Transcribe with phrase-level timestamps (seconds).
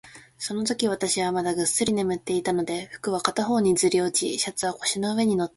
[0.39, 5.49] そのとき、私はまだぐっすり眠っていたので、服は片方にずり落ち、シャツは腰の上に載っていました。